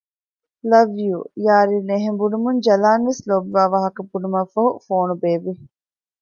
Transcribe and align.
ލަވް 0.69 0.93
ޔޫ 1.03 1.17
ޔާރިން 1.45 1.89
އެހެން 1.91 2.17
ބުނުމުން 2.19 2.59
ޖަލާންވެސް 2.65 3.21
ލޯބިވާ 3.27 3.63
ވާހަކަ 3.73 4.01
ބުނުމަށްފަހު 4.11 4.69
ފޯނު 4.85 5.15
ބޭއްވި 5.21 5.53